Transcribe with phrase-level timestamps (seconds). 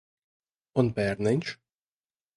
[0.83, 1.55] Un bērniņš?